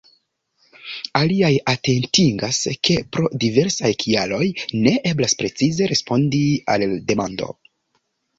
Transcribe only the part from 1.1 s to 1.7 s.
Aliaj